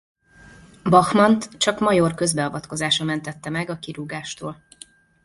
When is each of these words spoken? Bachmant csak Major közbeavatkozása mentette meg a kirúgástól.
Bachmant 0.83 1.49
csak 1.57 1.79
Major 1.79 2.13
közbeavatkozása 2.15 3.03
mentette 3.03 3.49
meg 3.49 3.69
a 3.69 3.79
kirúgástól. 3.79 4.63